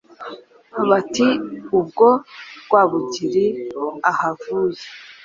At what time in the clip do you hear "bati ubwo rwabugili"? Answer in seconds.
0.89-3.45